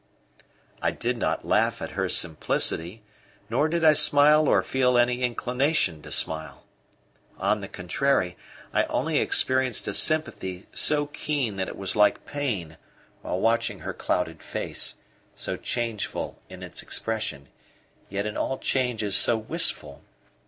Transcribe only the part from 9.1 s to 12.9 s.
experienced a sympathy so keen that it was like pain